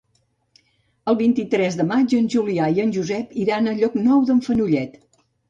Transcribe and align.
El 1.11 1.17
vint-i-tres 1.19 1.77
de 1.81 1.85
maig 1.89 2.15
en 2.21 2.31
Julià 2.37 2.71
i 2.79 2.83
en 2.85 2.95
Josep 2.97 3.37
iran 3.45 3.69
a 3.69 3.75
Llocnou 3.83 4.27
d'en 4.33 4.43
Fenollet. 4.51 4.99